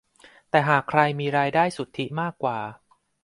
[0.49, 2.59] แต่หากใครมีรายได้สุทธิมากกว่า